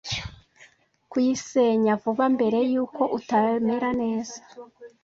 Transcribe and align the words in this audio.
kuyisenya 1.09 1.93
vuba 2.01 2.25
mbere 2.35 2.57
yuko 2.71 3.01
utamera 3.17 3.87
neza. 4.01 4.37